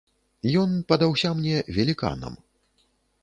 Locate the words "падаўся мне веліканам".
0.91-2.33